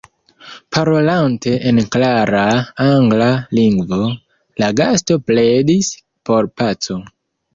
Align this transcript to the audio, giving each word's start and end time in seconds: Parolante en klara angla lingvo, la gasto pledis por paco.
Parolante 0.75 1.51
en 1.71 1.81
klara 1.95 2.45
angla 2.85 3.29
lingvo, 3.59 4.09
la 4.63 4.69
gasto 4.81 5.19
pledis 5.29 5.91
por 6.31 6.49
paco. 6.63 7.01